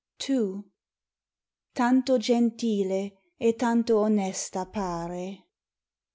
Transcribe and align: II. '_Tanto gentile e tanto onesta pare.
II. 0.27 0.63
'_Tanto 1.75 2.17
gentile 2.17 3.01
e 3.37 3.53
tanto 3.53 3.99
onesta 3.99 4.65
pare. 4.65 5.43